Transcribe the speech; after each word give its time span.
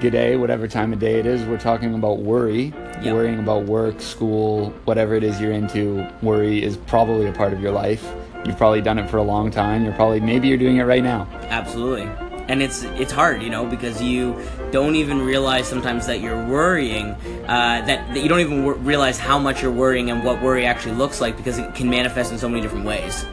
g'day, 0.00 0.38
whatever 0.38 0.68
time 0.68 0.92
of 0.92 0.98
day 0.98 1.18
it 1.18 1.26
is. 1.26 1.44
We're 1.44 1.58
talking 1.58 1.94
about 1.94 2.18
worry, 2.18 2.72
Yeah. 3.02 3.12
worrying 3.12 3.38
about 3.38 3.64
work, 3.64 4.00
school, 4.00 4.70
whatever 4.84 5.14
it 5.14 5.24
is 5.24 5.40
you're 5.40 5.52
into. 5.52 6.06
Worry 6.22 6.62
is 6.62 6.76
probably 6.76 7.26
a 7.26 7.32
part 7.32 7.52
of 7.52 7.60
your 7.60 7.72
life. 7.72 8.06
You've 8.44 8.56
probably 8.56 8.80
done 8.80 8.98
it 8.98 9.10
for 9.10 9.16
a 9.18 9.22
long 9.22 9.50
time. 9.50 9.84
You're 9.84 9.94
probably 9.94 10.20
maybe 10.20 10.48
you're 10.48 10.58
doing 10.58 10.76
it 10.76 10.84
right 10.84 11.02
now. 11.02 11.26
Absolutely. 11.50 12.08
And 12.48 12.62
it's 12.62 12.82
it's 12.96 13.12
hard, 13.12 13.42
you 13.42 13.50
know, 13.50 13.66
because 13.66 14.00
you 14.00 14.34
don't 14.70 14.94
even 14.94 15.20
realize 15.20 15.66
sometimes 15.68 16.06
that 16.06 16.20
you're 16.20 16.46
worrying, 16.46 17.08
uh, 17.46 17.82
that, 17.86 18.08
that 18.14 18.22
you 18.22 18.28
don't 18.28 18.40
even 18.40 18.64
realize 18.84 19.18
how 19.18 19.38
much 19.38 19.60
you're 19.62 19.72
worrying 19.72 20.10
and 20.10 20.24
what 20.24 20.40
worry 20.40 20.64
actually 20.64 20.94
looks 20.94 21.20
like 21.20 21.36
because 21.36 21.58
it 21.58 21.74
can 21.74 21.90
manifest 21.90 22.32
in 22.32 22.38
so 22.38 22.48
many 22.48 22.62
different 22.62 22.86
ways. 22.86 23.26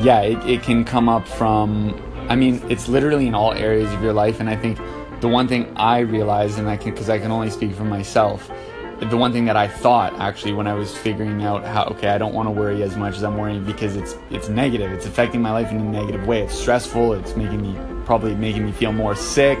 yeah, 0.00 0.20
it, 0.22 0.38
it 0.48 0.62
can 0.62 0.82
come 0.84 1.08
up 1.10 1.28
from, 1.28 1.94
I 2.30 2.36
mean, 2.36 2.62
it's 2.70 2.88
literally 2.88 3.26
in 3.26 3.34
all 3.34 3.52
areas 3.52 3.92
of 3.92 4.02
your 4.02 4.12
life. 4.14 4.40
And 4.40 4.48
I 4.48 4.56
think 4.56 4.78
the 5.20 5.28
one 5.28 5.48
thing 5.48 5.72
I 5.76 6.00
realized, 6.00 6.58
and 6.58 6.68
I 6.68 6.76
can, 6.76 6.92
because 6.92 7.08
I 7.08 7.18
can 7.18 7.30
only 7.30 7.50
speak 7.50 7.74
for 7.74 7.84
myself, 7.84 8.50
the 9.00 9.16
one 9.16 9.32
thing 9.32 9.44
that 9.46 9.56
I 9.56 9.68
thought 9.68 10.14
actually 10.20 10.52
when 10.52 10.66
I 10.66 10.74
was 10.74 10.96
figuring 10.96 11.42
out 11.42 11.64
how, 11.64 11.84
okay, 11.86 12.08
I 12.08 12.18
don't 12.18 12.32
want 12.32 12.46
to 12.46 12.50
worry 12.50 12.82
as 12.82 12.96
much 12.96 13.16
as 13.16 13.24
I'm 13.24 13.36
worrying 13.36 13.64
because 13.64 13.96
it's, 13.96 14.16
it's 14.30 14.48
negative. 14.48 14.92
It's 14.92 15.06
affecting 15.06 15.42
my 15.42 15.50
life 15.50 15.70
in 15.70 15.78
a 15.78 15.82
negative 15.82 16.26
way. 16.26 16.42
It's 16.42 16.54
stressful. 16.54 17.12
It's 17.14 17.36
making 17.36 17.60
me, 17.60 17.78
probably 18.04 18.34
making 18.34 18.64
me 18.64 18.72
feel 18.72 18.92
more 18.92 19.14
sick, 19.14 19.58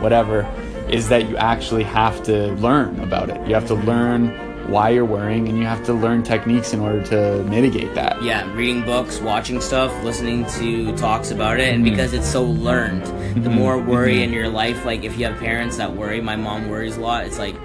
whatever, 0.00 0.46
is 0.88 1.08
that 1.08 1.28
you 1.28 1.36
actually 1.36 1.84
have 1.84 2.22
to 2.24 2.52
learn 2.54 3.00
about 3.00 3.28
it. 3.28 3.46
You 3.46 3.54
have 3.54 3.66
to 3.68 3.74
learn 3.74 4.28
why 4.70 4.90
you're 4.90 5.04
worrying 5.04 5.48
and 5.48 5.58
you 5.58 5.64
have 5.64 5.84
to 5.86 5.92
learn 5.92 6.22
techniques 6.22 6.72
in 6.72 6.80
order 6.80 7.02
to 7.06 7.42
mitigate 7.44 7.94
that. 7.94 8.22
Yeah, 8.22 8.50
reading 8.54 8.82
books, 8.84 9.20
watching 9.20 9.60
stuff, 9.60 9.92
listening 10.04 10.46
to 10.58 10.96
talks 10.96 11.30
about 11.30 11.58
it, 11.58 11.64
Mm-hmm. 11.64 11.74
and 11.74 11.84
because 11.84 12.12
it's 12.12 12.30
so 12.30 12.44
learned, 12.44 13.04
the 13.44 13.50
more 13.50 13.78
worry 13.78 14.22
in 14.22 14.32
your 14.32 14.48
life, 14.48 14.84
like 14.84 15.04
if 15.04 15.18
you 15.18 15.26
have 15.26 15.38
parents 15.38 15.76
that 15.76 15.92
worry, 15.94 16.20
my 16.20 16.36
mom 16.36 16.68
worries 16.68 16.96
a 16.96 17.00
lot. 17.00 17.24
It's 17.26 17.38
like, 17.38 17.56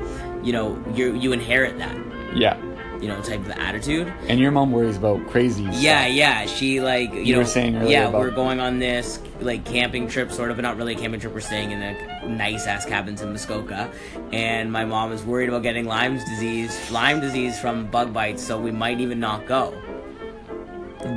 you 0.44 0.52
know, 0.54 0.78
you 0.94 1.16
you 1.16 1.32
inherit 1.34 1.78
that, 1.80 1.96
Yeah. 2.36 2.58
You 3.06 3.12
know, 3.12 3.22
type 3.22 3.40
of 3.42 3.52
attitude. 3.52 4.12
And 4.28 4.40
your 4.40 4.50
mom 4.50 4.72
worries 4.72 4.98
about 4.98 5.28
crazy 5.28 5.62
Yeah, 5.74 6.02
stuff. 6.06 6.14
yeah. 6.16 6.46
She 6.48 6.82
like 6.82 7.14
you, 7.14 7.20
You 7.22 7.34
know, 7.34 7.40
were 7.42 7.46
saying 7.46 7.76
earlier 7.76 7.92
Yeah, 7.92 8.08
about- 8.08 8.20
we're 8.22 8.32
going 8.32 8.60
on 8.60 8.80
this 8.80 9.20
like 9.42 9.64
camping 9.64 10.08
trip, 10.08 10.32
sort 10.32 10.50
of, 10.50 10.58
but 10.58 10.64
not 10.64 10.76
really 10.76 10.94
a 10.94 10.98
camping 10.98 11.20
trip. 11.20 11.32
We're 11.36 11.42
staying 11.42 11.70
in 11.70 11.84
a 11.84 12.28
nice 12.28 12.66
ass 12.66 12.84
cabins 12.84 13.22
in 13.22 13.30
Muskoka, 13.32 13.92
and 14.34 14.72
my 14.72 14.86
mom 14.86 15.12
is 15.12 15.22
worried 15.24 15.50
about 15.50 15.62
getting 15.62 15.86
Lyme's 15.86 16.24
disease, 16.26 16.90
Lyme 16.90 17.20
disease 17.22 17.60
from 17.60 17.86
bug 17.92 18.12
bites, 18.12 18.42
so 18.42 18.60
we 18.60 18.72
might 18.72 19.00
even 19.00 19.20
not 19.20 19.46
go. 19.46 19.72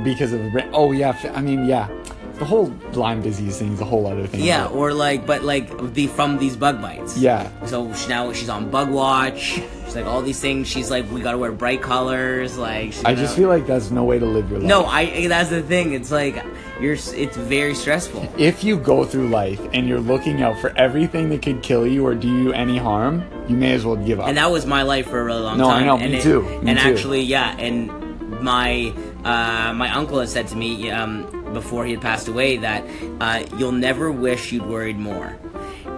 Because 0.03 0.31
of 0.33 0.41
the 0.53 0.69
oh 0.71 0.91
yeah, 0.91 1.17
I 1.33 1.41
mean 1.41 1.65
yeah, 1.65 1.87
the 2.39 2.45
whole 2.45 2.73
Lyme 2.93 3.21
disease 3.21 3.59
thing 3.59 3.73
is 3.73 3.81
a 3.81 3.85
whole 3.85 4.07
other 4.07 4.25
thing. 4.25 4.41
Yeah, 4.41 4.67
or 4.67 4.93
like, 4.93 5.25
but 5.25 5.43
like 5.43 5.93
the 5.93 6.07
from 6.07 6.37
these 6.39 6.55
bug 6.55 6.81
bites. 6.81 7.17
yeah, 7.17 7.49
So 7.65 7.93
she, 7.93 8.07
now 8.09 8.31
she's 8.33 8.49
on 8.49 8.69
bug 8.71 8.89
watch. 8.89 9.61
She's 9.85 9.95
like 9.95 10.05
all 10.05 10.21
these 10.21 10.39
things. 10.39 10.67
She's 10.67 10.89
like, 10.89 11.09
we 11.11 11.21
gotta 11.21 11.37
wear 11.37 11.51
bright 11.51 11.81
colors. 11.81 12.57
Like, 12.57 12.93
I 13.05 13.13
just 13.13 13.21
gonna- 13.21 13.27
feel 13.35 13.49
like 13.49 13.67
that's 13.67 13.91
no 13.91 14.03
way 14.03 14.19
to 14.19 14.25
live 14.25 14.49
your 14.49 14.59
life. 14.59 14.67
no. 14.69 14.85
I 14.85 15.27
that's 15.27 15.49
the 15.49 15.61
thing. 15.61 15.93
It's 15.93 16.11
like 16.11 16.43
you're. 16.79 16.93
It's 16.93 17.35
very 17.37 17.75
stressful. 17.75 18.27
If 18.37 18.63
you 18.63 18.77
go 18.77 19.03
through 19.03 19.27
life 19.29 19.59
and 19.73 19.87
you're 19.87 19.99
looking 19.99 20.41
out 20.41 20.57
for 20.59 20.69
everything 20.77 21.29
that 21.29 21.41
could 21.41 21.61
kill 21.61 21.85
you 21.85 22.05
or 22.05 22.15
do 22.15 22.27
you 22.29 22.53
any 22.53 22.77
harm, 22.77 23.23
you 23.49 23.55
may 23.57 23.73
as 23.73 23.85
well 23.85 23.95
give 23.97 24.19
up. 24.19 24.27
and 24.29 24.37
that 24.37 24.49
was 24.51 24.65
my 24.65 24.83
life 24.83 25.07
for 25.09 25.19
a 25.19 25.23
really 25.25 25.41
long 25.41 25.57
time. 25.57 25.67
No, 25.67 25.69
I 25.71 25.83
know, 25.85 25.97
and 25.97 26.11
me 26.13 26.19
it- 26.19 26.23
too, 26.23 26.41
me 26.61 26.69
and 26.71 26.79
too. 26.79 26.89
actually, 26.89 27.21
yeah, 27.21 27.55
and 27.57 27.91
my 28.41 28.93
uh, 29.25 29.73
my 29.73 29.89
uncle 29.93 30.19
had 30.19 30.29
said 30.29 30.47
to 30.47 30.55
me 30.55 30.89
um, 30.91 31.25
before 31.53 31.85
he 31.85 31.91
had 31.91 32.01
passed 32.01 32.27
away 32.27 32.57
that 32.57 32.83
uh, 33.19 33.45
you'll 33.57 33.71
never 33.71 34.11
wish 34.11 34.51
you'd 34.51 34.65
worried 34.65 34.97
more. 34.97 35.37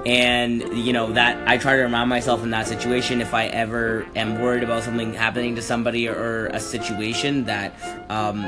And 0.05 0.61
you 0.75 0.93
know 0.93 1.13
that 1.13 1.47
I 1.47 1.57
try 1.57 1.75
to 1.75 1.83
remind 1.83 2.09
myself 2.09 2.41
in 2.43 2.49
that 2.51 2.67
situation 2.67 3.21
if 3.21 3.33
I 3.35 3.45
ever 3.47 4.07
am 4.15 4.41
worried 4.41 4.63
about 4.63 4.83
something 4.83 5.13
happening 5.13 5.55
to 5.55 5.61
somebody 5.61 6.07
or, 6.07 6.15
or 6.15 6.47
a 6.47 6.59
situation 6.59 7.43
that 7.45 7.75
um, 8.09 8.41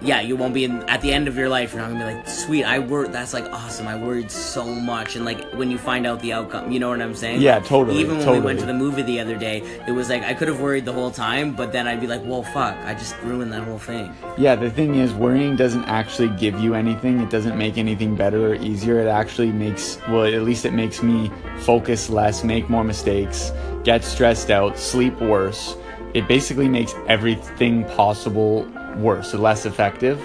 yeah, 0.00 0.20
you 0.20 0.36
won't 0.36 0.54
be 0.54 0.64
in, 0.64 0.82
at 0.88 1.00
the 1.00 1.12
end 1.12 1.28
of 1.28 1.36
your 1.36 1.48
life. 1.48 1.72
You're 1.72 1.82
not 1.82 1.90
gonna 1.90 2.06
be 2.06 2.14
like, 2.14 2.28
sweet, 2.28 2.64
I 2.64 2.78
worried. 2.78 3.12
That's 3.12 3.32
like 3.32 3.44
awesome. 3.52 3.86
I 3.86 3.96
worried 3.96 4.30
so 4.30 4.64
much, 4.66 5.16
and 5.16 5.24
like 5.24 5.52
when 5.52 5.70
you 5.70 5.78
find 5.78 6.06
out 6.06 6.20
the 6.20 6.32
outcome, 6.32 6.70
you 6.70 6.78
know 6.78 6.90
what 6.90 7.00
I'm 7.00 7.14
saying? 7.14 7.40
Yeah, 7.40 7.60
totally, 7.60 7.98
Even 7.98 8.18
when 8.18 8.30
we 8.30 8.40
went 8.40 8.60
to 8.60 8.66
the 8.66 8.74
movie 8.74 9.02
the 9.02 9.20
other 9.20 9.36
day, 9.36 9.62
it 9.86 9.92
was 9.92 10.08
like 10.08 10.22
I 10.22 10.34
could 10.34 10.48
have 10.48 10.60
worried 10.60 10.84
the 10.84 10.92
whole 10.92 11.10
time, 11.10 11.54
but 11.54 11.72
then 11.72 11.86
I'd 11.86 12.00
be 12.00 12.06
like, 12.06 12.24
well, 12.24 12.42
fuck, 12.42 12.76
I 12.84 12.94
just 12.94 13.16
ruined 13.22 13.52
that 13.52 13.62
whole 13.62 13.78
thing. 13.78 14.14
Yeah, 14.36 14.54
the 14.54 14.70
thing 14.70 14.96
is, 14.96 15.12
worrying 15.14 15.56
doesn't 15.56 15.84
actually 15.84 16.28
give 16.36 16.60
you 16.60 16.74
anything. 16.74 17.20
It 17.20 17.30
doesn't 17.30 17.56
make 17.56 17.78
anything 17.78 18.14
better 18.16 18.52
or 18.52 18.54
easier. 18.54 19.00
It 19.00 19.08
actually 19.08 19.52
makes, 19.52 19.98
well, 20.08 20.24
at 20.24 20.42
least 20.42 20.64
it 20.64 20.72
makes 20.72 21.02
me 21.02 21.30
focus 21.60 22.10
less, 22.10 22.44
make 22.44 22.68
more 22.68 22.84
mistakes, 22.84 23.52
get 23.84 24.04
stressed 24.04 24.50
out, 24.50 24.78
sleep 24.78 25.18
worse. 25.20 25.76
It 26.14 26.28
basically 26.28 26.68
makes 26.68 26.94
everything 27.08 27.84
possible 27.84 28.66
worse, 28.96 29.34
or 29.34 29.38
less 29.38 29.66
effective. 29.66 30.20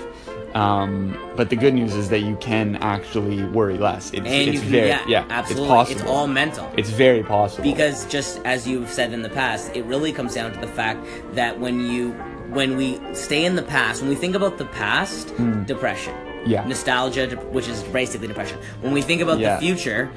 Um, 0.53 1.17
but 1.37 1.49
the 1.49 1.55
good 1.55 1.73
news 1.73 1.95
is 1.95 2.09
that 2.09 2.19
you 2.19 2.35
can 2.37 2.75
actually 2.77 3.41
worry 3.45 3.77
less. 3.77 4.09
It's, 4.09 4.17
And 4.17 4.27
it's 4.27 4.45
you 4.55 4.59
can, 4.59 4.69
very, 4.69 4.87
yeah, 4.89 5.05
yeah, 5.07 5.25
absolutely. 5.29 5.63
it's 5.63 5.73
possible. 5.73 6.01
It's 6.01 6.09
all 6.09 6.27
mental. 6.27 6.69
It's 6.75 6.89
very 6.89 7.23
possible. 7.23 7.63
because 7.63 8.05
just 8.07 8.41
as 8.43 8.67
you've 8.67 8.89
said 8.89 9.13
in 9.13 9.21
the 9.21 9.29
past 9.29 9.73
it 9.77 9.83
really 9.85 10.11
comes 10.11 10.33
down 10.35 10.51
to 10.51 10.59
the 10.59 10.67
fact 10.67 10.99
that 11.35 11.57
when 11.59 11.79
you 11.89 12.11
when 12.49 12.75
we 12.75 12.99
stay 13.13 13.45
in 13.45 13.55
the 13.55 13.61
past 13.63 14.01
when 14.01 14.09
we 14.09 14.15
think 14.15 14.35
about 14.35 14.57
the 14.57 14.65
past 14.65 15.33
depression 15.67 16.13
Hmm. 16.13 16.49
Yeah. 16.51 16.65
nostalgia 16.67 17.27
which 17.55 17.69
is 17.69 17.81
basically 17.83 18.27
depression 18.27 18.57
when 18.81 18.91
we 18.93 19.01
think 19.01 19.21
about 19.21 19.39
Yeah. 19.39 19.55
the 19.55 19.61
future 19.61 20.11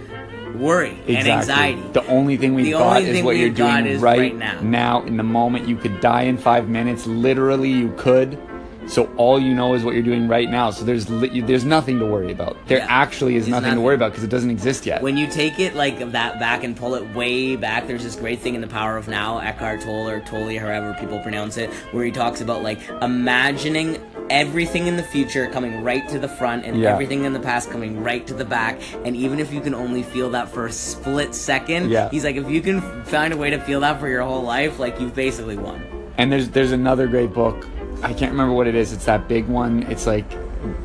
worry 0.55 0.99
and 1.09 1.27
anxiety 1.29 1.83
The 1.93 2.07
only 2.07 2.37
thing 2.37 2.55
we've 2.55 2.67
The 2.67 2.73
got 2.73 3.03
is 3.03 3.23
what 3.23 3.37
you're 3.37 3.51
doing 3.51 3.87
is 3.87 4.01
right, 4.01 4.35
now. 4.35 4.61
now. 4.61 5.03
in 5.03 5.17
the 5.17 5.23
moment. 5.23 5.69
You 5.69 5.77
could 5.77 6.01
die 6.01 6.23
in 6.23 6.39
five 6.39 6.69
minutes. 6.69 7.07
Literally, 7.07 7.71
you 7.71 7.93
could. 7.97 8.39
So 8.87 9.09
all 9.17 9.39
you 9.41 9.55
know 9.55 9.75
is 9.75 9.83
what 9.85 9.95
you're 9.95 10.03
doing 10.03 10.29
right 10.29 10.49
now. 10.51 10.71
So 10.71 10.85
there's 10.85 11.09
li- 11.11 11.41
there's 11.41 11.65
nothing 11.65 11.99
to 12.01 12.07
worry 12.07 12.31
about. 12.33 12.57
There 12.67 12.79
Yeah. 12.79 12.87
actually 12.89 13.37
is 13.37 13.47
There's 13.47 13.61
nothing, 13.63 13.75
to 13.77 13.81
worry 13.81 13.95
about 13.95 14.11
because 14.13 14.25
it 14.25 14.31
doesn't 14.31 14.51
exist 14.51 14.85
yet. 14.87 15.03
when 15.03 15.17
you 15.17 15.27
take 15.27 15.59
it 15.59 15.75
like 15.75 15.99
that 16.13 16.39
back 16.39 16.65
and 16.65 16.77
pull 16.77 16.95
it 16.95 17.15
way 17.15 17.57
back, 17.57 17.87
there's 17.87 18.05
this 18.05 18.15
great 18.17 18.41
thing 18.41 18.55
in 18.55 18.61
The 18.61 18.67
Power 18.67 18.97
of 18.97 19.09
Now, 19.09 19.39
Eckhart 19.39 19.81
Tolle 19.81 20.09
or 20.09 20.21
Tolle, 20.21 20.59
however 20.59 20.95
people 21.01 21.19
pronounce 21.21 21.57
it, 21.57 21.71
where 21.93 22.05
he 22.05 22.11
talks 22.11 22.41
about 22.41 22.63
like 22.63 22.79
imagining 23.03 23.99
everything 24.31 24.87
in 24.87 24.97
the 24.97 25.03
future 25.03 25.47
coming 25.49 25.83
right 25.83 26.09
to 26.09 26.19
the 26.19 26.29
front 26.29 26.65
and 26.65 26.79
Yeah. 26.81 26.93
everything 26.93 27.25
in 27.25 27.33
the 27.33 27.41
past 27.41 27.71
coming 27.71 28.03
right 28.03 28.27
to 28.27 28.35
the 28.35 28.45
back. 28.45 28.81
And 29.05 29.15
even 29.17 29.39
if 29.39 29.53
you 29.53 29.61
can 29.61 29.75
only 29.75 30.03
feel 30.03 30.31
that 30.31 30.49
for 30.49 30.67
a 30.67 30.73
split 30.73 31.35
second, 31.35 31.91
Yeah. 31.91 32.09
he's 32.11 32.25
like, 32.25 32.37
if 32.37 32.49
you 32.51 32.61
can 32.61 32.81
find 33.05 33.33
a 33.33 33.37
way 33.37 33.51
to 33.51 33.59
feel 33.59 33.81
that 33.81 34.01
for 34.01 34.09
your 34.09 34.23
whole 34.23 34.43
life, 34.43 34.79
like 34.79 35.01
you've 35.01 35.15
basically 35.15 35.57
won. 35.57 35.81
And 36.17 36.31
there's 36.33 36.49
there's 36.51 36.73
another 36.73 37.07
great 37.07 37.33
book. 37.35 37.67
I 38.05 38.13
can't 38.13 38.33
remember 38.33 38.53
what 38.55 38.67
it 38.67 38.75
is. 38.75 38.93
It's 38.93 39.07
that 39.07 39.29
big 39.29 39.49
one. 39.49 39.85
It's 39.85 40.07
like 40.07 40.31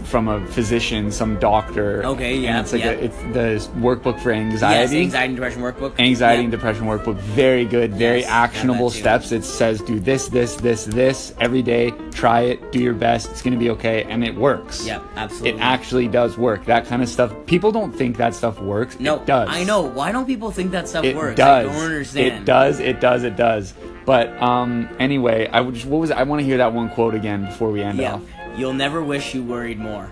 from 0.03 0.27
a 0.27 0.45
physician, 0.47 1.11
some 1.11 1.37
doctor. 1.39 2.03
Okay, 2.05 2.35
and 2.35 2.43
yeah, 2.43 2.59
It's 2.61 2.73
like 2.73 2.83
yeah. 2.83 2.91
a, 2.91 3.05
it's 3.05 3.17
the 3.33 3.69
workbook 3.79 4.19
for 4.21 4.31
anxiety. 4.31 4.95
Yes, 4.95 5.05
anxiety. 5.05 5.27
and 5.27 5.35
depression 5.35 5.61
workbook. 5.61 5.99
anxiety 5.99 6.39
Yeah. 6.41 6.43
and 6.43 6.51
depression 6.51 6.85
workbook 6.85 7.15
very 7.17 7.65
good 7.65 7.93
very 7.93 8.21
Yes, 8.21 8.29
actionable 8.29 8.89
steps 8.89 9.31
it 9.31 9.43
says 9.43 9.81
do 9.81 9.99
this 9.99 10.27
this 10.29 10.55
this 10.55 10.85
this 10.85 11.33
every 11.39 11.61
day 11.61 11.91
try 12.11 12.41
it 12.41 12.71
do 12.71 12.79
your 12.79 12.93
best 12.93 13.29
it's 13.31 13.41
going 13.41 13.53
to 13.53 13.59
be 13.59 13.69
okay 13.71 14.03
and 14.03 14.23
it 14.23 14.35
works 14.35 14.85
Yep, 14.85 15.03
absolutely. 15.15 15.49
it 15.59 15.61
actually 15.61 16.07
does 16.07 16.37
work 16.37 16.65
that 16.65 16.85
kind 16.85 17.01
of 17.01 17.09
stuff 17.09 17.33
people 17.45 17.71
don't 17.71 17.91
think 17.91 18.17
that 18.17 18.33
stuff 18.35 18.59
works 18.59 18.99
No, 18.99 19.15
it 19.17 19.25
does 19.25 19.47
I 19.49 19.63
know. 19.63 19.81
Why 19.81 20.11
don't 20.11 20.25
people 20.25 20.51
think 20.51 20.71
that 20.71 20.87
stuff 20.87 21.03
it 21.05 21.15
works? 21.15 21.35
does 21.37 21.67
I 21.67 21.71
don't 21.73 21.81
understand. 21.83 22.27
it 22.43 22.45
does 22.45 22.79
it 22.79 22.99
does 22.99 23.23
it 23.23 23.35
does 23.35 23.73
but 24.05 24.29
um 24.41 24.89
anyway 24.99 25.47
i 25.51 25.59
would 25.61 25.75
just 25.75 25.85
what 25.85 25.99
was 25.99 26.11
i 26.11 26.23
want 26.23 26.39
to 26.39 26.45
hear 26.45 26.57
that 26.57 26.73
one 26.73 26.89
quote 26.89 27.13
again 27.13 27.45
before 27.45 27.69
we 27.71 27.81
end 27.81 27.99
Yeah. 27.99 28.15
off 28.15 28.21
You'll 28.59 28.73
never 28.73 29.01
wish 29.01 29.33
you 29.33 29.41
worried 29.41 29.79
more. 29.79 30.07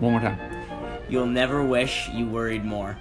one 0.00 0.10
more 0.10 0.20
time 0.20 0.36
You'll 1.08 1.26
never 1.26 1.62
wish 1.64 2.08
you 2.08 2.26
worried 2.26 2.64
more. 2.64 2.98